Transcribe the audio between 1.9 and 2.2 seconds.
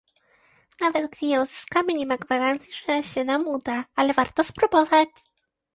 nie ma